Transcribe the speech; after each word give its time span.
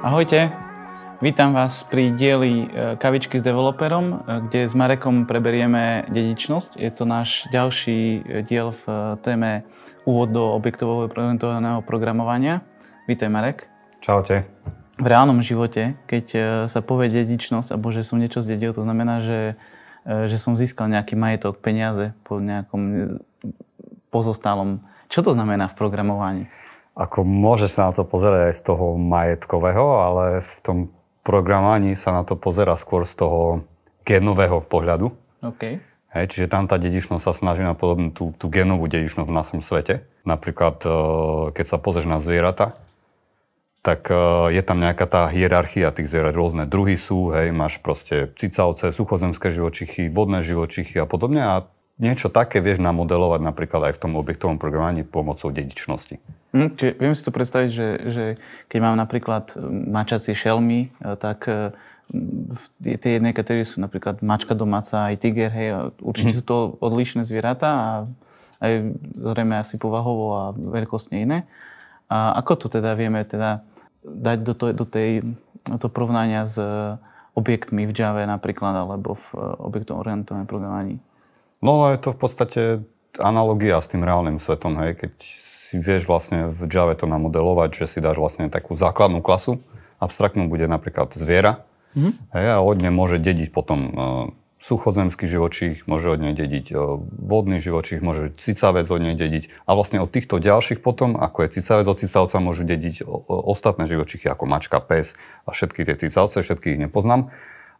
Ahojte, 0.00 0.48
vítam 1.20 1.52
vás 1.52 1.84
pri 1.84 2.16
dieli 2.16 2.64
e, 2.64 2.96
Kavičky 2.96 3.36
s 3.36 3.44
developerom, 3.44 4.04
e, 4.08 4.16
kde 4.48 4.64
s 4.64 4.72
Marekom 4.72 5.28
preberieme 5.28 6.08
dedičnosť. 6.08 6.80
Je 6.80 6.88
to 6.88 7.04
náš 7.04 7.44
ďalší 7.52 8.24
e, 8.24 8.40
diel 8.40 8.72
v 8.72 8.84
téme 9.20 9.68
úvod 10.08 10.32
do 10.32 10.56
objektovo 10.56 11.04
orientovaného 11.04 11.84
programovania. 11.84 12.64
Vítaj 13.12 13.28
Marek. 13.28 13.68
Čaute. 14.00 14.48
V 14.96 15.04
reálnom 15.04 15.44
živote, 15.44 16.00
keď 16.08 16.26
sa 16.72 16.80
povie 16.80 17.12
dedičnosť, 17.12 17.76
alebo 17.76 17.92
že 17.92 18.00
som 18.00 18.16
niečo 18.16 18.40
zdedil, 18.40 18.72
to 18.72 18.80
znamená, 18.88 19.20
že, 19.20 19.60
že 20.08 20.40
som 20.40 20.56
získal 20.56 20.88
nejaký 20.88 21.12
majetok, 21.12 21.60
peniaze 21.60 22.16
po 22.24 22.40
nejakom 22.40 23.20
pozostalom. 24.08 24.80
Čo 25.12 25.28
to 25.28 25.36
znamená 25.36 25.68
v 25.68 25.76
programovaní? 25.76 26.44
Ako 26.98 27.22
môže 27.22 27.70
sa 27.70 27.88
na 27.88 27.92
to 27.94 28.02
pozerať 28.02 28.50
aj 28.50 28.54
z 28.54 28.62
toho 28.66 28.86
majetkového, 28.98 29.86
ale 30.02 30.24
v 30.42 30.54
tom 30.60 30.78
programovaní 31.22 31.94
sa 31.94 32.10
na 32.10 32.22
to 32.26 32.34
pozera 32.34 32.74
skôr 32.74 33.06
z 33.06 33.14
toho 33.20 33.40
genového 34.02 34.64
pohľadu. 34.64 35.14
Okay. 35.40 35.80
Hej, 36.10 36.34
čiže 36.34 36.50
tam 36.50 36.66
tá 36.66 36.74
dedičnosť 36.74 37.22
sa 37.22 37.30
snaží 37.30 37.62
napodobniť 37.62 38.10
tú, 38.10 38.34
tú 38.34 38.50
genovú 38.50 38.90
dedičnosť 38.90 39.30
v 39.30 39.38
našom 39.38 39.60
svete. 39.62 40.02
Napríklad, 40.26 40.82
e, 40.82 40.90
keď 41.54 41.66
sa 41.70 41.78
pozrieš 41.78 42.10
na 42.10 42.18
zvieratá, 42.18 42.74
tak 43.86 44.10
e, 44.10 44.50
je 44.50 44.62
tam 44.66 44.82
nejaká 44.82 45.06
tá 45.06 45.22
hierarchia 45.30 45.94
tých 45.94 46.10
zvierat. 46.10 46.34
Rôzne 46.34 46.66
druhy 46.66 46.98
sú, 46.98 47.30
hej, 47.30 47.54
máš 47.54 47.78
proste 47.78 48.26
cicavce, 48.34 48.90
suchozemské 48.90 49.54
živočichy, 49.54 50.10
vodné 50.10 50.42
živočichy 50.42 50.98
a 50.98 51.06
podobne. 51.06 51.46
A 51.46 51.54
niečo 52.00 52.32
také 52.32 52.64
vieš 52.64 52.80
namodelovať 52.80 53.40
napríklad 53.44 53.92
aj 53.92 54.00
v 54.00 54.02
tom 54.02 54.12
objektovom 54.16 54.56
programovaní 54.56 55.04
pomocou 55.04 55.52
dedičnosti. 55.52 56.16
Hm, 56.56 56.74
čiže 56.74 56.92
viem 56.96 57.14
si 57.14 57.22
to 57.22 57.30
predstaviť, 57.30 57.70
že, 57.70 57.88
že 58.08 58.24
keď 58.72 58.78
mám 58.80 58.96
napríklad 58.96 59.54
mačacie 59.68 60.32
šelmy, 60.32 60.88
e, 60.88 61.14
tak 61.20 61.46
e, 61.46 61.76
tie 62.82 63.20
jednej 63.20 63.36
kategórie 63.36 63.68
sú 63.68 63.78
napríklad 63.78 64.24
mačka 64.24 64.56
domáca, 64.56 65.12
aj 65.12 65.20
tiger, 65.20 65.52
hej, 65.52 65.94
určite 66.00 66.34
hm. 66.34 66.38
sú 66.40 66.42
to 66.42 66.56
odlišné 66.80 67.22
zvieratá 67.22 67.70
a 67.70 67.88
aj 68.60 68.72
zrejme 69.16 69.56
asi 69.56 69.76
povahovo 69.76 70.26
a 70.36 70.44
veľkostne 70.52 71.22
iné. 71.22 71.38
A 72.10 72.34
ako 72.42 72.66
to 72.66 72.66
teda 72.66 72.98
vieme 72.98 73.22
teda 73.22 73.62
dať 74.02 74.38
do, 74.42 74.52
to, 74.56 74.64
do, 74.74 74.84
tej, 74.84 75.22
do 75.68 75.88
porovnania 75.88 76.44
s 76.44 76.58
objektmi 77.38 77.86
v 77.86 77.92
Java 77.94 78.26
napríklad, 78.26 78.74
alebo 78.74 79.14
v 79.14 79.26
objektom 79.62 80.02
orientovanom 80.02 80.50
programovaní? 80.50 80.98
No 81.60 81.92
je 81.92 82.00
to 82.00 82.16
v 82.16 82.18
podstate 82.18 82.62
analogia 83.20 83.76
s 83.80 83.92
tým 83.92 84.00
reálnym 84.00 84.40
svetom, 84.40 84.80
hej. 84.80 84.96
Keď 84.96 85.12
si 85.70 85.76
vieš 85.78 86.08
vlastne 86.08 86.48
v 86.48 86.66
Java 86.66 86.96
to 86.96 87.06
namodelovať, 87.06 87.84
že 87.84 87.86
si 87.86 87.98
dáš 88.02 88.18
vlastne 88.18 88.48
takú 88.48 88.72
základnú 88.74 89.20
klasu, 89.20 89.60
abstraktnú 90.00 90.48
bude 90.48 90.64
napríklad 90.66 91.12
zviera, 91.12 91.62
mm-hmm. 91.94 92.12
hej, 92.32 92.46
a 92.48 92.58
od 92.64 92.76
nej 92.80 92.90
môže 92.90 93.20
dediť 93.20 93.52
potom 93.52 93.78
uh, 93.78 93.92
suchozemský 94.56 95.28
živočích, 95.28 95.84
môže 95.84 96.08
od 96.08 96.18
nej 96.24 96.32
dediť 96.32 96.72
uh, 96.72 96.96
vodný 97.20 97.60
živočích, 97.60 98.00
môže 98.00 98.32
cicavec 98.40 98.88
od 98.88 99.00
nej 99.04 99.14
dediť. 99.14 99.68
A 99.68 99.76
vlastne 99.76 100.00
od 100.00 100.08
týchto 100.08 100.40
ďalších 100.40 100.80
potom, 100.80 101.20
ako 101.20 101.44
je 101.44 101.60
cicavec 101.60 101.86
od 101.86 102.00
cicavca, 102.00 102.40
môžu 102.40 102.64
dediť 102.64 103.04
o, 103.04 103.20
o, 103.20 103.36
ostatné 103.52 103.84
živočichy, 103.84 104.32
ako 104.32 104.48
mačka, 104.48 104.80
pes 104.80 105.12
a 105.44 105.52
všetky 105.52 105.84
tie 105.84 106.08
cicavce, 106.08 106.40
všetkých 106.40 106.80
ich 106.80 106.82
nepoznám. 106.88 107.28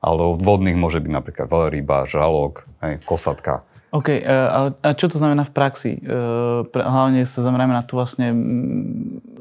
Ale 0.01 0.21
od 0.25 0.41
vodných 0.41 0.81
môže 0.81 1.01
byť 1.01 1.13
napríklad 1.13 1.49
veľryba, 1.53 2.09
žralok, 2.09 2.65
hej, 2.81 3.05
kosatka. 3.05 3.69
OK, 3.91 4.09
e, 4.09 4.23
a 4.83 4.89
čo 4.95 5.11
to 5.11 5.19
znamená 5.19 5.43
v 5.43 5.53
praxi? 5.53 5.99
E, 5.99 6.03
hlavne 6.71 7.27
sa 7.27 7.43
zameriame 7.43 7.75
na 7.75 7.83
tú 7.83 7.99
vlastne 7.99 8.31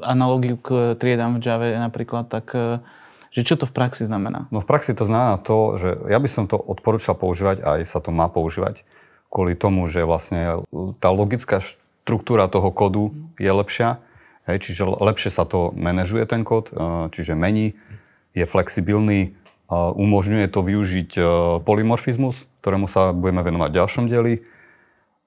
analogiu 0.02 0.58
k 0.58 0.98
triedám 0.98 1.38
v 1.38 1.42
Java 1.42 1.70
napríklad, 1.78 2.26
tak 2.26 2.50
e, 2.58 2.82
že 3.30 3.46
čo 3.46 3.54
to 3.54 3.70
v 3.70 3.74
praxi 3.74 4.10
znamená? 4.10 4.50
No 4.50 4.58
v 4.58 4.66
praxi 4.66 4.90
to 4.90 5.06
znamená 5.06 5.38
to, 5.38 5.78
že 5.78 5.88
ja 6.10 6.18
by 6.18 6.26
som 6.26 6.50
to 6.50 6.58
odporúčal 6.58 7.14
používať, 7.14 7.62
aj 7.62 7.80
sa 7.86 8.02
to 8.02 8.10
má 8.10 8.26
používať, 8.26 8.82
kvôli 9.30 9.54
tomu, 9.54 9.86
že 9.86 10.02
vlastne 10.02 10.58
tá 10.98 11.14
logická 11.14 11.62
štruktúra 11.62 12.50
toho 12.50 12.74
kódu 12.74 13.14
je 13.38 13.46
lepšia, 13.54 14.02
hej, 14.50 14.58
čiže 14.66 14.82
lepšie 14.82 15.30
sa 15.30 15.46
to 15.46 15.70
manažuje 15.78 16.26
ten 16.26 16.42
kód, 16.42 16.74
čiže 17.14 17.38
mení, 17.38 17.78
je 18.34 18.42
flexibilný, 18.42 19.38
umožňuje 19.70 20.50
to 20.50 20.60
využiť 20.66 21.10
polymorfizmus, 21.62 22.50
ktorému 22.60 22.90
sa 22.90 23.14
budeme 23.14 23.46
venovať 23.46 23.70
v 23.70 23.78
ďalšom 23.78 24.04
dieli. 24.10 24.34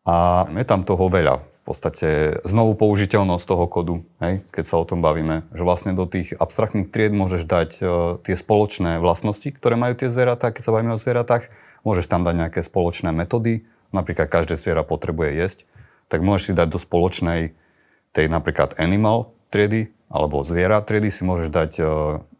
A 0.03 0.47
je 0.51 0.65
tam 0.67 0.83
toho 0.83 1.07
veľa. 1.07 1.39
V 1.63 1.71
podstate 1.71 2.43
znovu 2.43 2.75
použiteľnosť 2.75 3.45
toho 3.47 3.65
kodu, 3.71 3.95
hej, 4.19 4.43
keď 4.51 4.63
sa 4.67 4.83
o 4.83 4.87
tom 4.87 4.99
bavíme. 4.99 5.47
Že 5.55 5.63
vlastne 5.63 5.91
do 5.95 6.03
tých 6.03 6.35
abstraktných 6.35 6.91
tried 6.91 7.15
môžeš 7.15 7.47
dať 7.47 7.69
uh, 7.79 7.87
tie 8.19 8.35
spoločné 8.35 8.99
vlastnosti, 8.99 9.47
ktoré 9.47 9.79
majú 9.79 9.95
tie 9.95 10.11
zvieratá, 10.11 10.51
keď 10.51 10.59
sa 10.59 10.75
bavíme 10.75 10.91
o 10.91 10.99
zvieratách. 10.99 11.47
Môžeš 11.87 12.11
tam 12.11 12.27
dať 12.27 12.35
nejaké 12.35 12.59
spoločné 12.59 13.15
metódy, 13.15 13.63
napríklad 13.95 14.27
každé 14.27 14.59
zviera 14.59 14.83
potrebuje 14.83 15.39
jesť, 15.39 15.59
tak 16.11 16.19
môžeš 16.19 16.51
si 16.51 16.53
dať 16.55 16.67
do 16.67 16.79
spoločnej 16.83 17.55
tej 18.11 18.25
napríklad 18.27 18.75
animal 18.75 19.31
triedy 19.47 19.95
alebo 20.11 20.43
zviera 20.43 20.83
triedy 20.83 21.15
si 21.15 21.23
môžeš 21.23 21.47
dať 21.47 21.71
uh, 21.79 21.87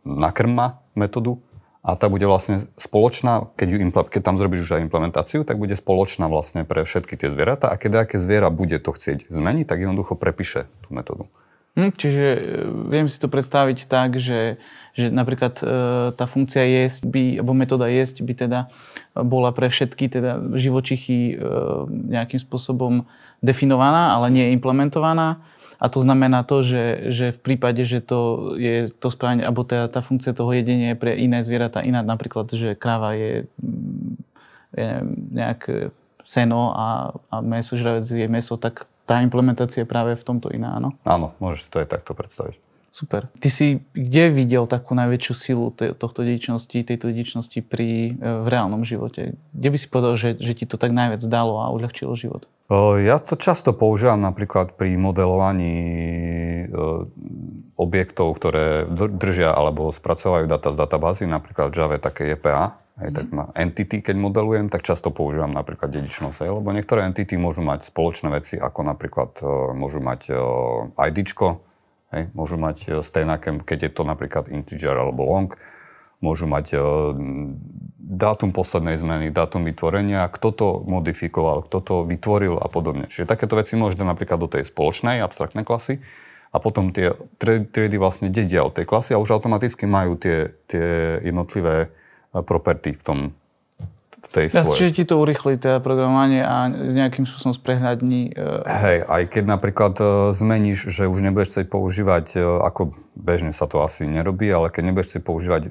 nakrma 0.03 0.84
metódu, 1.00 1.40
a 1.84 2.00
tá 2.00 2.08
bude 2.08 2.24
vlastne 2.24 2.64
spoločná, 2.80 3.52
keď, 3.60 3.68
ju, 3.68 3.78
keď 3.92 4.22
tam 4.24 4.40
zrobíš 4.40 4.72
už 4.72 4.80
aj 4.80 4.88
implementáciu, 4.88 5.44
tak 5.44 5.60
bude 5.60 5.76
spoločná 5.76 6.32
vlastne 6.32 6.64
pre 6.64 6.88
všetky 6.88 7.20
tie 7.20 7.28
zvieratá 7.28 7.68
a 7.68 7.76
keď 7.76 8.08
aké 8.08 8.16
zviera 8.16 8.48
bude 8.48 8.80
to 8.80 8.96
chcieť 8.96 9.28
zmeniť, 9.28 9.68
tak 9.68 9.84
jednoducho 9.84 10.16
prepíše 10.16 10.72
tú 10.88 10.96
metódu. 10.96 11.28
Hm, 11.74 11.92
čiže 11.92 12.26
e, 12.38 12.40
viem 12.88 13.10
si 13.10 13.18
to 13.18 13.28
predstaviť 13.28 13.90
tak, 13.90 14.22
že, 14.22 14.62
že 14.94 15.10
napríklad 15.10 15.58
e, 15.60 15.66
tá 16.14 16.24
funkcia 16.30 16.64
jesť 16.64 17.10
by, 17.10 17.42
alebo 17.42 17.58
metóda 17.58 17.90
jesť 17.90 18.22
by 18.22 18.34
teda 18.38 18.60
bola 19.18 19.50
pre 19.52 19.74
všetky 19.74 20.06
teda 20.06 20.54
živočichy 20.54 21.34
e, 21.34 21.46
nejakým 21.90 22.38
spôsobom 22.38 23.10
definovaná, 23.42 24.16
ale 24.16 24.30
nie 24.30 24.54
implementovaná 24.54 25.42
a 25.80 25.86
to 25.90 26.00
znamená 26.02 26.44
to, 26.44 26.62
že, 26.62 27.10
že 27.10 27.26
v 27.34 27.40
prípade, 27.40 27.82
že 27.86 28.02
to 28.04 28.54
je 28.58 28.92
to 28.92 29.08
správne, 29.10 29.46
alebo 29.46 29.66
teda 29.66 29.90
tá 29.90 30.02
funkcia 30.02 30.34
toho 30.34 30.54
jedenia 30.54 30.94
je 30.94 31.02
pre 31.02 31.18
iné 31.18 31.42
zvieratá 31.42 31.82
iná, 31.82 32.06
napríklad, 32.06 32.50
že 32.52 32.78
kráva 32.78 33.18
je, 33.18 33.50
mm, 33.62 34.14
je 34.74 34.90
nejak 35.34 35.92
seno 36.24 36.72
a, 36.74 37.14
a 37.30 37.36
meso, 37.44 37.76
žravec 37.76 38.06
je 38.08 38.28
meso, 38.32 38.56
tak 38.56 38.88
tá 39.04 39.20
implementácia 39.20 39.84
je 39.84 39.90
práve 39.90 40.16
v 40.16 40.24
tomto 40.24 40.48
iná, 40.50 40.80
áno? 40.80 40.96
Áno, 41.04 41.36
môžeš 41.44 41.68
to 41.68 41.84
aj 41.84 41.92
takto 41.92 42.16
predstaviť. 42.16 42.56
Super. 42.94 43.26
Ty 43.42 43.50
si 43.50 43.81
kde 43.98 44.30
videl 44.30 44.70
takú 44.70 44.94
najväčšiu 44.94 45.34
silu 45.34 45.74
tohto 45.74 46.22
dedičnosti, 46.22 46.78
tejto 46.78 47.09
dedičnosti 47.09 47.66
pri, 47.66 48.14
e, 48.14 48.46
v 48.46 48.48
reálnom 48.48 48.86
živote? 48.86 49.34
Kde 49.50 49.70
by 49.74 49.78
si 49.81 49.88
povedal, 49.90 50.14
že, 50.14 50.38
že 50.38 50.54
ti 50.54 50.70
to 50.70 50.78
tak 50.78 50.94
najviac 50.94 51.26
dalo 51.26 51.58
a 51.58 51.74
uľahčilo 51.74 52.14
život? 52.14 52.46
Ja 53.02 53.18
to 53.18 53.34
často 53.34 53.74
používam 53.74 54.22
napríklad 54.22 54.78
pri 54.80 54.96
modelovaní 54.98 55.76
objektov, 57.76 58.40
ktoré 58.40 58.88
držia 58.94 59.52
alebo 59.52 59.92
spracovajú 59.92 60.48
data 60.48 60.72
z 60.72 60.78
databázy, 60.80 61.24
napríklad 61.28 61.74
Java 61.74 61.98
také 61.98 62.34
EPA, 62.34 62.78
Hej, 63.02 63.10
mm. 63.10 63.16
tak 63.18 63.25
na 63.34 63.46
entity, 63.58 64.06
keď 64.06 64.16
modelujem, 64.22 64.70
tak 64.70 64.86
často 64.86 65.10
používam 65.10 65.50
napríklad 65.50 65.90
dedičnosť, 65.90 66.46
lebo 66.46 66.70
niektoré 66.70 67.10
entity 67.10 67.42
môžu 67.42 67.66
mať 67.66 67.90
spoločné 67.90 68.30
veci, 68.30 68.56
ako 68.62 68.80
napríklad 68.86 69.42
môžu 69.74 69.98
mať 69.98 70.30
IDčko, 70.94 71.73
hej, 72.13 72.24
môžu 72.38 72.56
mať 72.62 73.01
stejnaké, 73.01 73.57
keď 73.66 73.90
je 73.90 73.91
to 73.91 74.03
napríklad 74.06 74.47
integer 74.53 74.94
alebo 74.94 75.25
long, 75.25 75.50
môžu 76.24 76.47
mať 76.47 76.79
dátum 78.03 78.56
poslednej 78.56 78.95
zmeny, 78.95 79.33
dátum 79.33 79.68
vytvorenia, 79.68 80.30
kto 80.31 80.50
to 80.56 80.68
modifikoval, 80.88 81.65
kto 81.68 81.77
to 81.83 81.95
vytvoril 82.07 82.56
a 82.62 82.68
podobne. 82.71 83.12
Čiže 83.12 83.27
takéto 83.27 83.60
veci 83.60 83.75
môžete 83.75 84.07
napríklad 84.07 84.39
do 84.39 84.48
tej 84.48 84.63
spoločnej 84.69 85.19
abstraktnej 85.19 85.68
klasy 85.68 86.00
a 86.54 86.62
potom 86.62 86.94
tie 86.94 87.18
triedy 87.42 87.98
vlastne 87.98 88.30
dedia 88.30 88.62
od 88.62 88.77
tej 88.77 88.86
klasy 88.86 89.18
a 89.18 89.21
už 89.21 89.33
automaticky 89.33 89.89
majú 89.89 90.16
tie, 90.16 90.54
tie 90.69 91.19
jednotlivé 91.25 91.89
eh, 91.89 92.44
property 92.45 92.94
v 92.94 93.04
tom 93.04 93.19
tej 94.30 94.46
ja, 94.54 94.64
svojej. 94.64 94.80
Čiže 94.80 94.92
ti 94.96 95.04
to 95.10 95.16
urychlí 95.20 95.60
teda 95.60 95.84
programovanie 95.84 96.42
a 96.46 96.70
nejakým 96.72 97.28
spôsobom 97.28 97.56
sprehľadní. 97.58 98.36
Uh... 98.38 98.64
Hej, 98.64 98.98
aj 99.10 99.24
keď 99.28 99.44
napríklad 99.50 99.94
uh, 100.00 100.08
zmeníš, 100.31 100.92
že 100.94 101.10
už 101.10 101.20
nebudeš 101.25 101.56
chcieť 101.56 101.68
používať, 101.68 102.25
uh, 102.40 102.64
ako 102.64 102.96
bežne 103.14 103.54
sa 103.54 103.70
to 103.70 103.84
asi 103.84 104.10
nerobí, 104.10 104.50
ale 104.50 104.74
keď 104.74 104.84
nebudeš 104.90 105.08
chcieť 105.14 105.24
používať, 105.24 105.62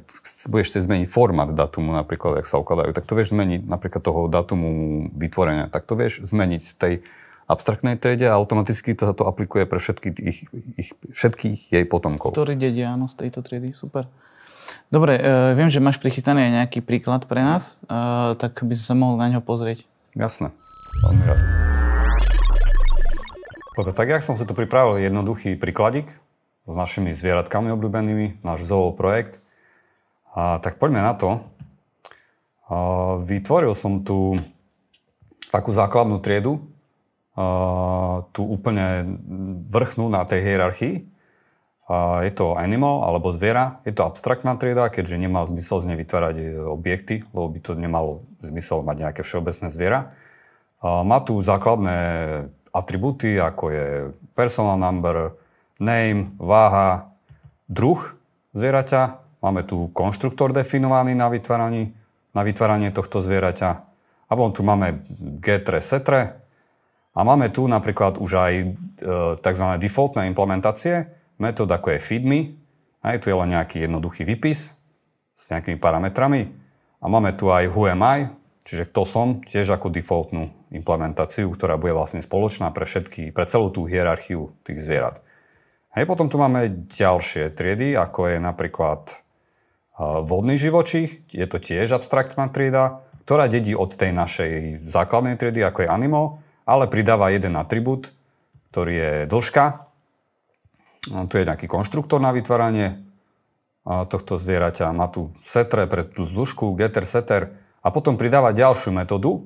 budeš 0.52 0.66
chcieť 0.74 0.82
zmeniť 0.84 1.06
formát 1.10 1.50
datumu 1.50 1.96
napríklad, 1.96 2.42
ak 2.42 2.46
sa 2.46 2.62
ukladajú, 2.62 2.94
tak 2.94 3.04
to 3.08 3.18
vieš 3.18 3.34
zmeniť 3.34 3.66
napríklad 3.66 4.02
toho 4.02 4.30
datumu 4.30 5.06
vytvorenia, 5.14 5.66
tak 5.72 5.88
to 5.88 5.98
vieš 5.98 6.22
zmeniť 6.22 6.62
tej 6.78 7.02
abstraktnej 7.50 7.98
triede 7.98 8.30
a 8.30 8.38
automaticky 8.38 8.94
to, 8.94 9.12
to 9.12 9.26
aplikuje 9.26 9.66
pre 9.66 9.76
všetky 9.82 10.08
ich, 10.22 10.38
ich, 10.78 10.90
všetkých 11.10 11.74
jej 11.74 11.84
potomkov. 11.84 12.32
Ktorí 12.32 12.56
dedia, 12.56 12.94
áno, 12.94 13.10
z 13.10 13.26
tejto 13.26 13.42
triedy, 13.42 13.74
super. 13.74 14.08
Dobre, 14.92 15.16
uh, 15.16 15.52
viem, 15.56 15.72
že 15.72 15.82
máš 15.82 15.98
prichystaný 15.98 16.48
aj 16.48 16.52
nejaký 16.62 16.80
príklad 16.84 17.24
pre 17.24 17.40
nás, 17.40 17.80
uh, 17.88 18.36
tak 18.36 18.60
by 18.60 18.74
si 18.76 18.84
sa 18.84 18.92
mohol 18.92 19.16
na 19.16 19.32
ňo 19.32 19.40
pozrieť. 19.40 19.84
Jasné, 20.12 20.52
veľmi 21.04 21.22
rád. 21.24 21.40
Dobre, 23.72 23.92
tak 23.96 24.12
jak 24.12 24.20
som 24.20 24.36
si 24.36 24.44
to 24.44 24.52
pripravil 24.52 25.00
jednoduchý 25.00 25.56
príkladík, 25.56 26.12
s 26.62 26.74
našimi 26.78 27.10
zvieratkami 27.10 27.74
obľúbenými, 27.74 28.44
náš 28.46 28.70
zoo 28.70 28.94
projekt. 28.94 29.42
A, 30.30 30.62
tak 30.62 30.78
poďme 30.78 31.02
na 31.02 31.14
to. 31.18 31.42
A, 32.70 33.18
vytvoril 33.18 33.74
som 33.74 34.06
tu 34.06 34.38
takú 35.50 35.74
základnú 35.74 36.22
triedu, 36.22 36.62
a, 37.34 38.22
tu 38.30 38.46
úplne 38.46 39.18
vrchnú 39.72 40.06
na 40.06 40.22
tej 40.22 40.40
hierarchii. 40.46 40.94
Je 42.22 42.32
to 42.32 42.54
animal 42.54 43.02
alebo 43.02 43.34
zviera, 43.34 43.82
je 43.82 43.90
to 43.90 44.06
abstraktná 44.06 44.54
trieda, 44.54 44.86
keďže 44.86 45.18
nemá 45.18 45.42
zmysel 45.42 45.82
z 45.82 45.86
nej 45.92 45.98
vytvárať 45.98 46.36
e, 46.38 46.44
objekty, 46.62 47.26
lebo 47.34 47.50
by 47.50 47.58
to 47.58 47.72
nemalo 47.74 48.22
zmysel 48.38 48.86
mať 48.86 48.96
nejaké 49.02 49.20
všeobecné 49.26 49.66
zviera. 49.66 50.14
Má 50.82 51.18
tu 51.22 51.38
základné 51.38 51.98
atribúty, 52.74 53.38
ako 53.38 53.64
je 53.70 53.86
personal 54.34 54.74
number, 54.74 55.38
name, 55.78 56.34
váha, 56.42 57.14
druh 57.70 57.98
zvieraťa. 58.50 59.22
Máme 59.42 59.62
tu 59.62 59.90
konštruktor 59.94 60.50
definovaný 60.50 61.14
na, 61.14 61.30
vytváraní, 61.30 61.94
na 62.34 62.42
vytváranie 62.42 62.90
tohto 62.90 63.22
zvieraťa. 63.22 63.70
A 64.26 64.32
potom 64.32 64.50
tu 64.50 64.62
máme 64.66 65.02
getre, 65.38 65.78
setre. 65.78 66.40
A 67.12 67.20
máme 67.22 67.52
tu 67.52 67.68
napríklad 67.68 68.16
už 68.18 68.30
aj 68.38 68.52
e, 68.56 68.66
tzv. 69.38 69.66
defaultné 69.76 70.26
implementácie, 70.32 71.12
metód 71.38 71.68
ako 71.70 71.96
je 71.96 72.00
feedme. 72.00 72.40
A 73.02 73.14
je 73.14 73.22
tu 73.22 73.26
je 73.28 73.36
len 73.36 73.50
nejaký 73.50 73.82
jednoduchý 73.82 74.22
výpis 74.22 74.78
s 75.34 75.44
nejakými 75.50 75.82
parametrami. 75.82 76.54
A 77.02 77.10
máme 77.10 77.34
tu 77.34 77.50
aj 77.50 77.66
who 77.66 77.90
am 77.90 78.02
I, 78.06 78.30
čiže 78.62 78.94
kto 78.94 79.02
som, 79.02 79.28
tiež 79.42 79.74
ako 79.74 79.90
defaultnú 79.90 80.54
implementáciu, 80.70 81.50
ktorá 81.50 81.74
bude 81.82 81.98
vlastne 81.98 82.22
spoločná 82.22 82.70
pre 82.70 82.86
všetky, 82.86 83.34
pre 83.34 83.42
celú 83.50 83.74
tú 83.74 83.90
hierarchiu 83.90 84.54
tých 84.62 84.78
zvierat. 84.78 85.18
Hej, 85.92 86.06
potom 86.06 86.30
tu 86.30 86.38
máme 86.38 86.88
ďalšie 86.88 87.52
triedy, 87.52 87.98
ako 87.98 88.32
je 88.32 88.38
napríklad 88.38 89.12
vodný 90.24 90.56
živočích, 90.56 91.28
je 91.28 91.44
to 91.44 91.60
tiež 91.60 91.92
abstraktná 91.92 92.48
trieda, 92.48 93.04
ktorá 93.28 93.44
dedí 93.44 93.76
od 93.76 93.92
tej 93.92 94.16
našej 94.16 94.52
základnej 94.88 95.36
triedy, 95.36 95.60
ako 95.60 95.84
je 95.84 95.92
animal, 95.92 96.24
ale 96.64 96.88
pridáva 96.88 97.28
jeden 97.34 97.58
atribút, 97.60 98.14
ktorý 98.72 98.94
je 98.94 99.12
dĺžka. 99.28 99.91
Tu 101.02 101.34
je 101.34 101.48
nejaký 101.48 101.66
konštruktor 101.66 102.22
na 102.22 102.30
vytváranie 102.30 103.02
tohto 103.82 104.38
zvieraťa. 104.38 104.94
Má 104.94 105.10
tu 105.10 105.34
setre 105.42 105.90
pre 105.90 106.06
tú 106.06 106.30
dĺžku, 106.30 106.78
getter, 106.78 107.02
setter 107.02 107.58
a 107.82 107.90
potom 107.90 108.14
pridáva 108.14 108.54
ďalšiu 108.54 108.94
metódu 108.94 109.42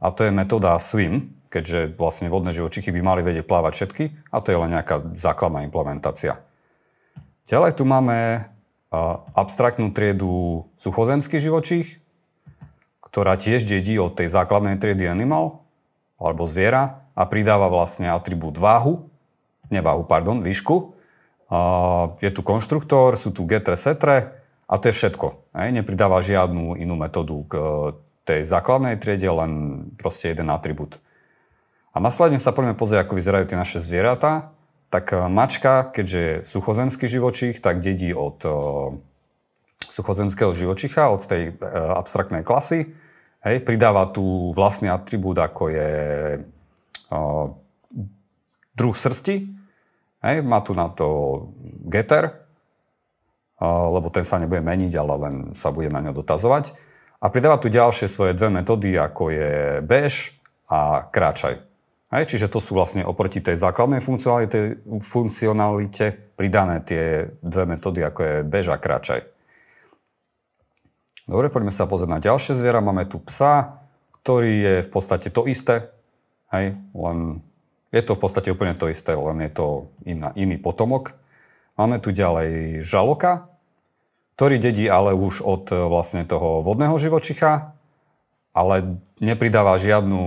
a 0.00 0.08
to 0.08 0.24
je 0.24 0.32
metóda 0.32 0.72
swim, 0.80 1.36
keďže 1.52 1.92
vlastne 2.00 2.32
vodné 2.32 2.56
živočichy 2.56 2.88
by 2.88 3.04
mali 3.04 3.20
vedieť 3.20 3.44
plávať 3.44 3.72
všetky 3.76 4.04
a 4.32 4.40
to 4.40 4.48
je 4.48 4.56
len 4.56 4.72
nejaká 4.72 5.04
základná 5.20 5.60
implementácia. 5.68 6.40
Ďalej 7.44 7.76
tu 7.76 7.84
máme 7.84 8.48
abstraktnú 9.36 9.92
triedu 9.92 10.64
suchozemský 10.80 11.36
živočích, 11.36 12.00
ktorá 13.04 13.36
tiež 13.36 13.68
dedí 13.68 14.00
od 14.00 14.16
tej 14.16 14.32
základnej 14.32 14.80
triedy 14.80 15.04
animal, 15.04 15.60
alebo 16.16 16.48
zviera, 16.48 17.04
a 17.12 17.28
pridáva 17.28 17.68
vlastne 17.68 18.08
atribút 18.08 18.56
váhu, 18.56 19.11
neváhu, 19.72 20.04
pardon, 20.04 20.44
výšku. 20.44 20.94
Je 22.20 22.30
tu 22.32 22.40
konštruktor, 22.44 23.16
sú 23.16 23.32
tu 23.32 23.44
getre, 23.44 23.76
setre 23.76 24.40
a 24.68 24.74
to 24.80 24.88
je 24.88 24.96
všetko. 24.96 25.52
Nepridáva 25.52 26.24
žiadnu 26.24 26.80
inú 26.80 26.96
metódu 26.96 27.44
k 27.44 27.54
tej 28.24 28.40
základnej 28.46 28.96
triede, 28.96 29.28
len 29.28 29.52
proste 29.98 30.32
jeden 30.32 30.48
atribút. 30.48 31.02
A 31.92 32.00
následne 32.00 32.40
sa 32.40 32.56
poďme 32.56 32.72
pozrieť, 32.72 33.04
ako 33.04 33.18
vyzerajú 33.20 33.44
tie 33.52 33.58
naše 33.60 33.78
zvieratá. 33.84 34.56
Tak 34.88 35.12
e, 35.12 35.28
mačka, 35.28 35.92
keďže 35.92 36.20
je 36.20 36.34
suchozemský 36.48 37.04
živočích, 37.04 37.60
tak 37.60 37.84
dedí 37.84 38.16
od 38.16 38.40
uh, 38.48 38.96
suchozemského 39.92 40.56
živočicha, 40.56 41.12
od 41.12 41.28
tej 41.28 41.52
abstraktnej 42.00 42.40
klasy. 42.40 42.96
Hej, 43.44 43.60
pridáva 43.60 44.08
tu 44.08 44.54
vlastný 44.56 44.88
atribút, 44.88 45.36
ako 45.36 45.68
je 45.68 45.92
uh, 47.12 47.52
druh 48.72 48.96
srsti. 48.96 49.61
Hej, 50.22 50.46
má 50.46 50.62
tu 50.62 50.70
na 50.72 50.86
to 50.86 51.50
getter, 51.90 52.46
lebo 53.62 54.06
ten 54.14 54.22
sa 54.22 54.38
nebude 54.38 54.62
meniť, 54.62 54.92
ale 54.94 55.14
len 55.18 55.34
sa 55.58 55.74
bude 55.74 55.90
na 55.90 55.98
ňo 55.98 56.14
dotazovať. 56.22 56.74
A 57.22 57.30
pridáva 57.30 57.58
tu 57.58 57.70
ďalšie 57.70 58.10
svoje 58.10 58.34
dve 58.34 58.50
metódy, 58.50 58.98
ako 58.98 59.30
je 59.30 59.52
bež 59.82 60.34
a 60.66 61.10
kráčaj. 61.10 61.62
Hej, 62.12 62.24
čiže 62.28 62.50
to 62.52 62.60
sú 62.60 62.74
vlastne 62.76 63.06
oproti 63.06 63.40
tej 63.40 63.56
základnej 63.56 64.02
funkcionalite, 64.02 64.84
funkcionalite 65.00 66.34
pridané 66.36 66.82
tie 66.82 67.30
dve 67.40 67.64
metódy, 67.64 68.02
ako 68.02 68.20
je 68.20 68.34
bež 68.42 68.74
a 68.74 68.76
kráčaj. 68.76 69.26
Dobre, 71.24 71.48
poďme 71.48 71.70
sa 71.70 71.86
pozrieť 71.86 72.10
na 72.10 72.20
ďalšie 72.20 72.58
zviera. 72.58 72.82
Máme 72.82 73.06
tu 73.06 73.22
psa, 73.22 73.80
ktorý 74.20 74.52
je 74.60 74.74
v 74.84 74.90
podstate 74.90 75.30
to 75.30 75.46
isté. 75.46 75.88
Hej, 76.50 76.76
len 76.92 77.40
je 77.92 78.02
to 78.02 78.16
v 78.16 78.22
podstate 78.24 78.48
úplne 78.48 78.72
to 78.74 78.88
isté, 78.88 79.12
len 79.12 79.38
je 79.44 79.52
to 79.52 79.66
iná, 80.08 80.32
iný 80.34 80.56
potomok. 80.56 81.14
Máme 81.76 82.00
tu 82.00 82.10
ďalej 82.10 82.82
žaloka, 82.82 83.52
ktorý 84.34 84.56
dedí 84.56 84.88
ale 84.88 85.12
už 85.12 85.44
od 85.44 85.68
vlastne 85.70 86.24
toho 86.24 86.64
vodného 86.64 86.96
živočicha 86.96 87.76
ale 88.52 89.00
nepridáva 89.16 89.80
žiadnu, 89.80 90.22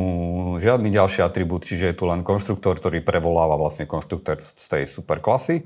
žiadny 0.57 0.89
ďalší 0.89 1.21
atribút, 1.21 1.61
čiže 1.61 1.93
je 1.93 1.97
tu 1.97 2.09
len 2.09 2.25
konštruktor, 2.25 2.81
ktorý 2.81 3.05
prevoláva 3.05 3.53
vlastne 3.53 3.85
konštruktor 3.85 4.41
z 4.41 4.65
tej 4.65 4.83
superklasy. 4.89 5.61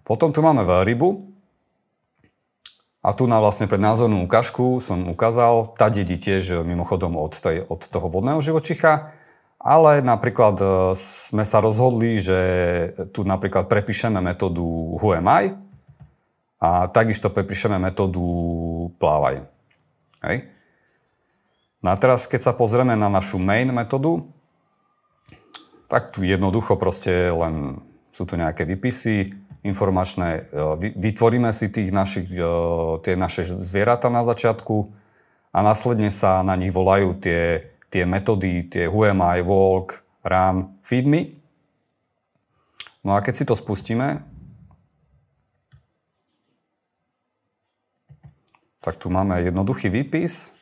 Potom 0.00 0.32
tu 0.32 0.40
máme 0.40 0.64
veľrybu. 0.64 1.36
A 3.06 3.14
tu 3.14 3.30
na 3.30 3.38
vlastne 3.38 3.70
pred 3.70 3.78
názornú 3.78 4.26
ukážku 4.26 4.82
som 4.82 5.06
ukázal, 5.06 5.78
tá 5.78 5.86
dedí 5.94 6.18
tiež 6.18 6.66
mimochodom 6.66 7.14
od, 7.14 7.38
tej, 7.38 7.62
od 7.62 7.86
toho 7.86 8.10
vodného 8.10 8.42
živočicha, 8.42 9.14
ale 9.66 9.98
napríklad 9.98 10.54
e, 10.62 10.66
sme 10.94 11.42
sa 11.42 11.58
rozhodli, 11.58 12.22
že 12.22 12.38
tu 13.10 13.26
napríklad 13.26 13.66
prepíšeme 13.66 14.22
metódu 14.22 14.62
who 15.02 15.10
am 15.10 15.26
I 15.26 15.50
a 16.62 16.86
takisto 16.86 17.26
prepíšeme 17.34 17.74
metódu 17.82 18.22
plávaj. 19.02 19.42
Hej. 20.22 20.46
No 21.82 21.90
a 21.90 21.98
teraz, 21.98 22.30
keď 22.30 22.46
sa 22.46 22.52
pozrieme 22.54 22.94
na 22.94 23.10
našu 23.10 23.42
main 23.42 23.66
metódu, 23.74 24.30
tak 25.90 26.14
tu 26.14 26.22
jednoducho 26.22 26.78
proste 26.78 27.34
len 27.34 27.82
sú 28.10 28.22
tu 28.22 28.38
nejaké 28.38 28.62
výpisy 28.62 29.34
informačné, 29.66 30.46
e, 30.46 30.90
vytvoríme 30.94 31.50
si 31.50 31.74
tých 31.74 31.90
našich, 31.90 32.30
e, 32.30 32.46
tie 33.02 33.18
naše 33.18 33.42
zvieratá 33.42 34.14
na 34.14 34.22
začiatku 34.22 34.94
a 35.50 35.58
následne 35.58 36.14
sa 36.14 36.46
na 36.46 36.54
nich 36.54 36.70
volajú 36.70 37.18
tie, 37.18 37.66
tie 37.90 38.04
metódy, 38.08 38.66
tie 38.66 38.90
who 38.90 39.06
am 39.06 39.22
I, 39.22 39.42
walk, 39.42 40.02
run, 40.24 40.78
feed 40.82 41.06
me. 41.06 41.38
No 43.06 43.14
a 43.14 43.22
keď 43.22 43.34
si 43.38 43.44
to 43.46 43.54
spustíme, 43.54 44.22
tak 48.82 48.98
tu 48.98 49.10
máme 49.10 49.42
jednoduchý 49.42 49.90
výpis, 49.90 50.54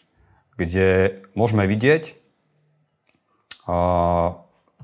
kde 0.57 1.21
môžeme 1.37 1.64
vidieť, 1.69 2.25
a 3.64 3.76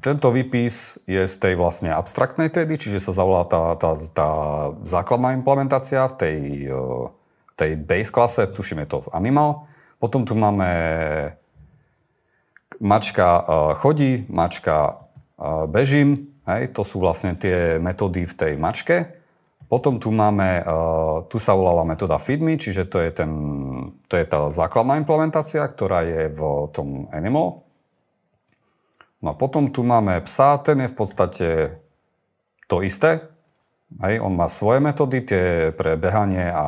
tento 0.00 0.32
výpis 0.32 0.96
je 1.04 1.28
z 1.28 1.36
tej 1.36 1.54
vlastne 1.60 1.92
abstraktnej 1.92 2.48
triedy, 2.48 2.80
čiže 2.80 3.04
sa 3.04 3.12
zavolá 3.12 3.44
tá, 3.44 3.76
tá, 3.76 3.92
tá 4.16 4.30
základná 4.88 5.36
implementácia 5.36 6.08
v 6.08 6.14
tej, 6.16 6.38
e, 6.72 6.80
tej 7.60 7.76
base 7.76 8.08
klase, 8.08 8.48
tuším 8.48 8.88
je 8.88 8.96
to 8.96 8.98
v 9.04 9.12
animal. 9.12 9.68
Potom 10.00 10.24
tu 10.24 10.32
máme 10.32 10.64
mačka 12.80 13.28
e, 13.28 13.42
chodí, 13.78 14.24
mačka 14.32 14.76
e, 15.38 15.68
bežím, 15.68 16.30
hej, 16.48 16.72
to 16.72 16.82
sú 16.82 16.98
vlastne 16.98 17.36
tie 17.36 17.78
metódy 17.78 18.26
v 18.26 18.34
tej 18.34 18.52
mačke. 18.56 19.20
Potom 19.70 20.02
tu 20.02 20.10
máme, 20.10 20.66
uh, 20.66 21.22
tu 21.30 21.38
sa 21.38 21.54
volala 21.54 21.86
metóda 21.86 22.18
FeedMe, 22.18 22.58
čiže 22.58 22.90
to 22.90 22.98
je, 22.98 23.14
ten, 23.14 23.30
to 24.10 24.18
je 24.18 24.26
tá 24.26 24.50
základná 24.50 24.98
implementácia, 24.98 25.62
ktorá 25.62 26.02
je 26.02 26.26
v 26.26 26.40
tom 26.74 27.06
Animal. 27.14 27.62
No 29.22 29.30
a 29.30 29.34
potom 29.38 29.70
tu 29.70 29.86
máme 29.86 30.18
psa, 30.26 30.58
ten 30.58 30.82
je 30.82 30.90
v 30.90 30.96
podstate 30.98 31.48
to 32.66 32.82
isté. 32.82 33.30
Hej, 34.02 34.18
on 34.18 34.34
má 34.34 34.50
svoje 34.50 34.82
metódy, 34.82 35.22
tie 35.22 35.70
pre 35.70 35.94
behanie 35.94 36.50
a 36.50 36.66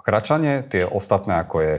kračanie, 0.00 0.64
tie 0.72 0.88
ostatné 0.88 1.36
ako 1.36 1.60
je, 1.60 1.74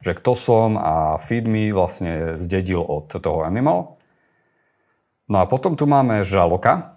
že 0.00 0.12
kto 0.16 0.32
som 0.36 0.80
a 0.80 1.16
FeedMe 1.20 1.72
vlastne 1.72 2.40
zdedil 2.40 2.80
od 2.80 3.10
toho 3.10 3.44
Animal. 3.44 3.96
No 5.26 5.42
a 5.42 5.44
potom 5.44 5.74
tu 5.74 5.84
máme 5.90 6.22
žaloka, 6.22 6.96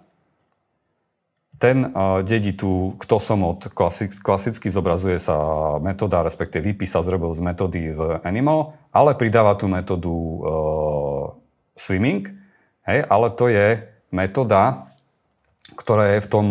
ten 1.60 1.92
uh, 1.92 2.24
dedí 2.24 2.56
tu, 2.56 2.96
kto 2.96 3.20
som 3.20 3.44
od 3.44 3.68
klasik, 3.76 4.16
klasicky 4.24 4.72
zobrazuje 4.72 5.20
sa 5.20 5.36
metóda, 5.84 6.24
respektíve 6.24 6.72
výpis 6.72 6.96
sa 6.96 7.04
zrobil 7.04 7.36
z 7.36 7.44
metódy 7.44 7.92
v 7.92 8.00
Animal, 8.24 8.72
ale 8.96 9.12
pridáva 9.12 9.52
tú 9.60 9.68
metódu 9.68 10.08
uh, 10.08 11.36
swimming, 11.76 12.32
hej, 12.88 13.04
ale 13.12 13.28
to 13.36 13.52
je 13.52 13.76
metóda, 14.08 14.88
ktorá 15.76 16.16
je 16.16 16.24
v 16.24 16.28
tom 16.28 16.46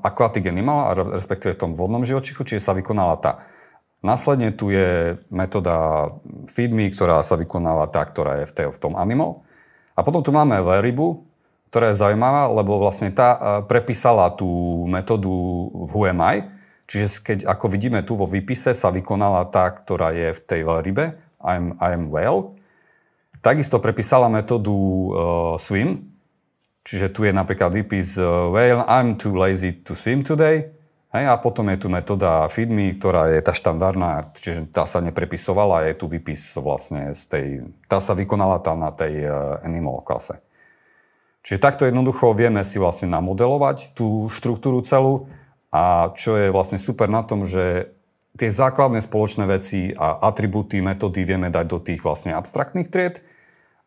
aquatic 0.00 0.46
animal, 0.48 0.94
respektíve 1.12 1.58
v 1.58 1.60
tom 1.60 1.72
vodnom 1.74 2.06
živočichu, 2.06 2.46
čiže 2.46 2.62
sa 2.62 2.72
vykonala 2.72 3.18
tá. 3.18 3.44
Následne 4.04 4.52
tu 4.52 4.68
je 4.70 5.16
metóda 5.32 6.08
feedme, 6.46 6.92
ktorá 6.92 7.24
sa 7.24 7.34
vykonáva 7.34 7.88
tá, 7.88 8.04
ktorá 8.04 8.44
je 8.44 8.46
v, 8.48 8.52
tej, 8.52 8.66
v 8.70 8.78
tom 8.78 8.94
animal. 8.94 9.42
A 9.96 10.04
potom 10.04 10.20
tu 10.20 10.30
máme 10.30 10.60
veľrybu, 10.60 11.24
ktorá 11.72 11.90
je 11.90 12.00
zaujímavá, 12.00 12.52
lebo 12.52 12.78
vlastne 12.78 13.10
tá 13.10 13.60
prepísala 13.66 14.30
tú 14.32 14.46
metódu 14.86 15.32
v 15.72 15.90
HUMI, 15.90 16.36
čiže 16.86 17.06
keď, 17.24 17.38
ako 17.50 17.66
vidíme 17.72 18.00
tu 18.06 18.14
vo 18.14 18.28
výpise, 18.28 18.76
sa 18.76 18.92
vykonala 18.92 19.48
tá, 19.50 19.66
ktorá 19.72 20.14
je 20.14 20.36
v 20.36 20.40
tej 20.46 20.60
veľrybe, 20.62 21.18
I'm, 21.42 21.74
I'm 21.82 22.12
well. 22.12 22.54
Takisto 23.42 23.82
prepísala 23.82 24.30
metódu 24.30 24.74
uh, 24.74 25.54
swim, 25.58 26.10
čiže 26.86 27.10
tu 27.10 27.26
je 27.26 27.32
napríklad 27.34 27.74
výpis 27.74 28.18
uh, 28.18 28.50
well, 28.50 28.86
I'm 28.86 29.18
too 29.18 29.34
lazy 29.34 29.74
to 29.86 29.94
swim 29.94 30.22
today. 30.22 30.75
Hej, 31.14 31.24
a 31.30 31.38
potom 31.38 31.70
je 31.70 31.78
tu 31.78 31.88
metóda 31.88 32.50
feedme, 32.50 32.98
ktorá 32.98 33.30
je 33.30 33.38
tá 33.38 33.54
štandardná, 33.54 34.34
čiže 34.34 34.66
tá 34.74 34.90
sa 34.90 34.98
neprepisovala, 34.98 35.86
je 35.86 35.94
tu 35.94 36.10
výpis 36.10 36.58
vlastne 36.58 37.14
z 37.14 37.22
tej, 37.30 37.46
tá 37.86 38.02
sa 38.02 38.12
vykonala 38.18 38.58
tá 38.58 38.74
na 38.74 38.90
tej 38.90 39.22
uh, 39.22 39.62
animal 39.62 40.02
klase. 40.02 40.42
Čiže 41.46 41.62
takto 41.62 41.86
jednoducho 41.86 42.34
vieme 42.34 42.66
si 42.66 42.82
vlastne 42.82 43.06
namodelovať 43.06 43.94
tú 43.94 44.26
štruktúru 44.26 44.82
celú 44.82 45.30
a 45.70 46.10
čo 46.18 46.34
je 46.34 46.50
vlastne 46.50 46.74
super 46.74 47.06
na 47.06 47.22
tom, 47.22 47.46
že 47.46 47.94
tie 48.34 48.50
základné 48.50 48.98
spoločné 48.98 49.46
veci 49.46 49.94
a 49.94 50.26
atribúty, 50.26 50.82
metódy 50.82 51.22
vieme 51.22 51.54
dať 51.54 51.66
do 51.70 51.78
tých 51.78 52.02
vlastne 52.02 52.34
abstraktných 52.34 52.90
tried 52.90 53.22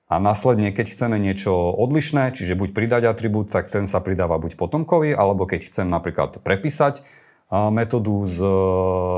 a 0.09 0.17
následne, 0.17 0.73
keď 0.73 0.89
chceme 0.89 1.21
niečo 1.21 1.53
odlišné, 1.53 2.33
čiže 2.33 2.57
buď 2.57 2.73
pridať 2.73 3.03
atribút, 3.05 3.53
tak 3.53 3.69
ten 3.69 3.85
sa 3.85 4.01
pridáva 4.01 4.41
buď 4.41 4.57
potomkovi, 4.57 5.13
alebo 5.13 5.45
keď 5.45 5.69
chcem 5.69 5.85
napríklad 5.85 6.41
prepísať 6.41 7.05
metódu 7.49 8.25
z 8.29 8.37
e, 8.41 8.53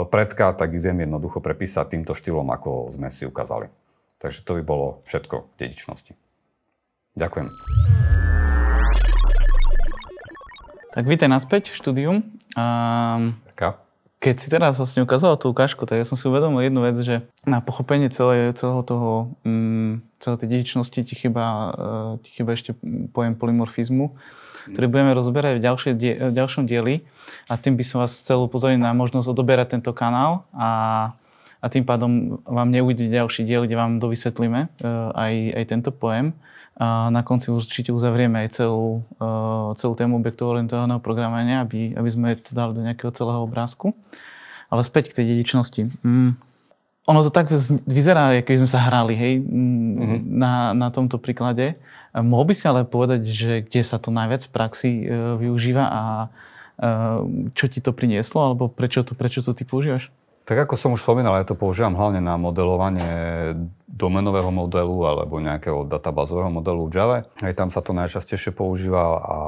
predka, 0.08 0.56
tak 0.56 0.72
ju 0.72 0.80
viem 0.80 1.04
jednoducho 1.04 1.44
prepísať 1.44 1.96
týmto 1.96 2.16
štýlom, 2.16 2.48
ako 2.48 2.92
sme 2.92 3.12
si 3.12 3.28
ukázali. 3.28 3.68
Takže 4.20 4.44
to 4.48 4.56
by 4.60 4.64
bolo 4.64 5.04
všetko 5.04 5.36
v 5.52 5.56
dedičnosti. 5.60 6.14
Ďakujem. 7.20 7.48
Tak 10.92 11.04
vítaj 11.08 11.28
naspäť, 11.32 11.72
štúdium. 11.76 12.36
Um, 12.56 13.36
keď 14.22 14.36
si 14.38 14.48
teraz 14.54 14.78
vlastne 14.78 15.02
ukázala 15.02 15.34
tú 15.34 15.50
ukážku, 15.50 15.90
tak 15.90 15.98
ja 15.98 16.06
som 16.06 16.14
si 16.14 16.30
uvedomil 16.30 16.62
jednu 16.62 16.86
vec, 16.86 16.94
že 17.02 17.26
na 17.42 17.58
pochopenie 17.58 18.06
celé, 18.14 18.54
celého 18.54 18.86
toho, 18.86 19.34
um, 19.42 20.06
celej 20.22 20.46
tej 20.46 20.48
dedičnosti 20.54 20.94
ti 20.94 21.16
chyba, 21.18 21.46
uh, 21.74 22.12
ti 22.22 22.30
chyba 22.30 22.54
ešte 22.54 22.78
pojem 23.18 23.34
polymorfizmu, 23.34 24.14
ktorý 24.78 24.86
budeme 24.94 25.18
rozberať 25.18 25.58
v, 25.58 25.62
ďalšie, 25.66 25.92
v 26.30 26.34
ďalšom 26.38 26.70
dieli. 26.70 27.02
A 27.50 27.58
tým 27.58 27.74
by 27.74 27.82
som 27.82 27.98
vás 27.98 28.14
chcel 28.14 28.46
upozorniť 28.46 28.78
na 28.78 28.94
možnosť 28.94 29.34
odoberať 29.34 29.74
tento 29.74 29.90
kanál 29.90 30.46
a, 30.54 30.70
a 31.58 31.66
tým 31.66 31.82
pádom 31.82 32.38
vám 32.46 32.70
neujde 32.70 33.10
ďalší 33.10 33.42
diel, 33.42 33.66
kde 33.66 33.74
vám 33.74 33.98
dovysvetlíme 33.98 34.70
uh, 34.70 35.18
aj, 35.18 35.34
aj 35.58 35.64
tento 35.66 35.90
pojem. 35.90 36.38
A 36.80 37.12
na 37.12 37.22
konci 37.22 37.52
určite 37.52 37.92
uzavrieme 37.92 38.48
aj 38.48 38.64
celú, 38.64 39.04
uh, 39.20 39.76
celú 39.76 39.94
tému 39.94 40.18
objektovo 40.18 40.56
orientovaného 40.56 41.04
programovania, 41.04 41.62
aby, 41.68 41.94
aby 41.94 42.10
sme 42.10 42.40
to 42.40 42.56
dali 42.56 42.72
do 42.74 42.82
nejakého 42.82 43.12
celého 43.12 43.44
obrázku. 43.44 43.94
Ale 44.72 44.82
späť 44.82 45.12
k 45.12 45.22
tej 45.22 45.26
dedičnosti. 45.36 45.92
Mm. 46.02 46.40
Ono 47.12 47.20
to 47.26 47.34
tak 47.34 47.52
vyzerá, 47.90 48.40
keby 48.40 48.62
sme 48.64 48.70
sa 48.70 48.88
hrali 48.88 49.18
hej, 49.18 49.42
mm-hmm. 49.42 50.22
na, 50.32 50.72
na 50.72 50.88
tomto 50.94 51.18
príklade. 51.18 51.76
Mohol 52.14 52.46
by 52.50 52.54
si 52.56 52.66
ale 52.70 52.82
povedať, 52.88 53.22
že 53.26 53.52
kde 53.68 53.82
sa 53.82 53.98
to 54.00 54.14
najviac 54.14 54.48
v 54.48 54.54
praxi 54.54 54.92
uh, 55.04 55.36
využíva 55.36 55.86
a 55.86 56.02
uh, 56.28 57.26
čo 57.52 57.68
ti 57.68 57.84
to 57.84 57.92
prinieslo, 57.92 58.48
alebo 58.48 58.70
prečo 58.72 59.04
to, 59.04 59.18
prečo 59.18 59.44
to 59.44 59.52
ty 59.52 59.68
používaš? 59.68 60.14
Tak 60.42 60.58
ako 60.68 60.74
som 60.74 60.94
už 60.98 61.06
spomínal, 61.06 61.38
ja 61.38 61.46
to 61.46 61.54
používam 61.54 61.94
hlavne 61.94 62.18
na 62.18 62.34
modelovanie 62.34 63.54
domenového 63.86 64.50
modelu 64.50 64.98
alebo 65.06 65.38
nejakého 65.38 65.86
databázového 65.86 66.50
modelu 66.50 66.82
v 66.90 66.94
Java. 66.98 67.18
Aj 67.46 67.54
tam 67.54 67.70
sa 67.70 67.86
to 67.86 67.94
najčastejšie 67.94 68.50
používa 68.50 69.22
a, 69.22 69.40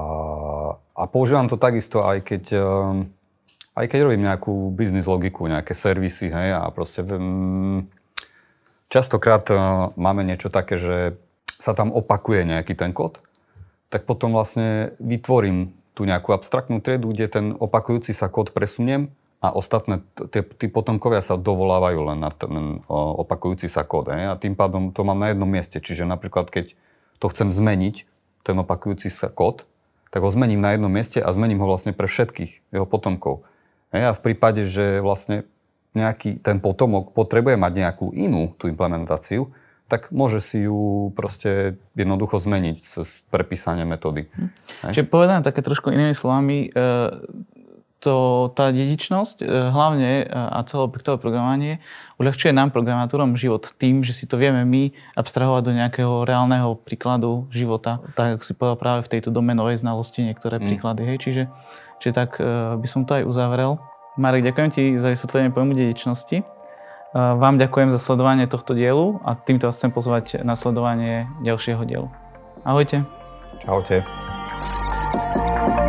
a 0.94 1.04
používam 1.10 1.50
to 1.50 1.58
takisto 1.58 2.06
aj 2.06 2.22
keď, 2.22 2.44
ehm, 2.54 3.10
aj 3.74 3.86
keď 3.90 4.00
robím 4.06 4.30
nejakú 4.30 4.70
biznis 4.70 5.10
logiku, 5.10 5.50
nejaké 5.50 5.74
servisy, 5.74 6.30
hej, 6.30 6.54
a 6.54 6.70
proste 6.70 7.02
um, 7.10 7.90
častokrát 8.86 9.50
uh, 9.50 9.90
máme 9.98 10.22
niečo 10.22 10.54
také, 10.54 10.78
že 10.78 11.18
sa 11.58 11.74
tam 11.74 11.90
opakuje 11.90 12.46
nejaký 12.46 12.78
ten 12.78 12.94
kód, 12.94 13.18
tak 13.90 14.06
potom 14.06 14.30
vlastne 14.30 14.94
vytvorím 15.02 15.74
tú 15.98 16.06
nejakú 16.06 16.38
abstraktnú 16.38 16.86
triedu, 16.86 17.10
kde 17.10 17.26
ten 17.30 17.46
opakujúci 17.58 18.14
sa 18.14 18.30
kód 18.30 18.54
presuniem 18.54 19.10
a 19.44 19.52
ostatné, 19.52 20.00
tí 20.32 20.72
potomkovia 20.72 21.20
sa 21.20 21.36
dovolávajú 21.36 22.00
len 22.00 22.24
na 22.24 22.32
ten 22.32 22.80
opakujúci 22.88 23.68
sa 23.68 23.84
kód. 23.84 24.08
A 24.08 24.40
tým 24.40 24.56
pádom 24.56 24.96
to 24.96 25.04
mám 25.04 25.20
na 25.20 25.36
jednom 25.36 25.52
mieste. 25.52 25.84
Čiže 25.84 26.08
napríklad, 26.08 26.48
keď 26.48 26.72
to 27.20 27.28
chcem 27.28 27.52
zmeniť, 27.52 28.08
ten 28.48 28.56
opakujúci 28.56 29.12
sa 29.12 29.28
kód, 29.28 29.68
tak 30.16 30.24
ho 30.24 30.32
zmením 30.32 30.64
na 30.64 30.72
jednom 30.72 30.88
mieste 30.88 31.20
a 31.20 31.28
zmením 31.36 31.60
ho 31.60 31.68
vlastne 31.68 31.92
pre 31.92 32.08
všetkých 32.08 32.72
jeho 32.72 32.88
potomkov. 32.88 33.44
A 33.92 34.16
v 34.16 34.24
prípade, 34.24 34.64
že 34.64 35.04
vlastne 35.04 35.44
nejaký 35.92 36.40
ten 36.40 36.64
potomok 36.64 37.12
potrebuje 37.12 37.60
mať 37.60 37.74
nejakú 37.84 38.16
inú 38.16 38.56
tú 38.56 38.72
implementáciu, 38.72 39.52
tak 39.92 40.10
môže 40.10 40.40
si 40.40 40.66
ju 40.66 41.12
proste 41.14 41.76
jednoducho 41.94 42.40
zmeniť 42.40 42.80
cez 42.80 43.28
prepísanie 43.28 43.84
metódy. 43.84 44.32
Hm. 44.32 44.50
Čiže 44.96 45.12
povedané 45.12 45.44
také 45.44 45.60
trošku 45.60 45.92
inými 45.92 46.16
slovami, 46.16 46.72
e, 46.72 46.80
to, 48.04 48.52
tá 48.52 48.76
dedičnosť, 48.76 49.40
e, 49.40 49.46
hlavne 49.48 50.12
e, 50.22 50.26
a 50.28 50.60
celé 50.68 50.84
objektové 50.84 51.16
programovanie, 51.24 51.80
uľahčuje 52.20 52.52
nám 52.52 52.76
programátorom 52.76 53.40
život 53.40 53.72
tým, 53.80 54.04
že 54.04 54.12
si 54.12 54.28
to 54.28 54.36
vieme 54.36 54.68
my 54.68 54.92
abstrahovať 55.16 55.62
do 55.64 55.72
nejakého 55.72 56.14
reálneho 56.28 56.76
príkladu 56.76 57.48
života. 57.48 58.04
Tak 58.20 58.38
ako 58.38 58.44
si 58.44 58.54
povedal 58.60 58.78
práve 58.78 59.02
v 59.08 59.12
tejto 59.16 59.32
domenovej 59.32 59.80
znalosti 59.80 60.28
niektoré 60.28 60.60
mm. 60.60 60.64
príklady. 60.68 61.02
Hej. 61.08 61.18
Čiže, 61.24 61.44
čiže 62.04 62.14
tak 62.14 62.44
e, 62.44 62.76
by 62.76 62.88
som 62.92 63.08
to 63.08 63.16
aj 63.16 63.24
uzavrel. 63.24 63.80
Marek, 64.20 64.44
ďakujem 64.44 64.70
ti 64.76 64.84
za 65.00 65.10
vysvetlenie 65.10 65.56
pojmu 65.56 65.74
dedičnosti. 65.74 66.46
Vám 67.14 67.62
ďakujem 67.62 67.94
za 67.94 68.02
sledovanie 68.02 68.50
tohto 68.50 68.74
dielu 68.74 69.22
a 69.22 69.38
týmto 69.38 69.70
vás 69.70 69.78
chcem 69.78 69.94
pozvať 69.94 70.42
na 70.42 70.58
sledovanie 70.58 71.30
ďalšieho 71.46 71.86
dielu. 71.86 72.10
Ahojte. 72.66 73.06
Čaute. 73.62 74.02
thank 75.14 75.78
you 75.78 75.83